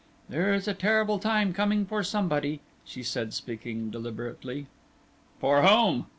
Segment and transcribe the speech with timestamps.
[0.29, 4.65] There is a terrible time coming for somebody," she said, speaking deliberately.
[5.39, 6.07] "For whom?"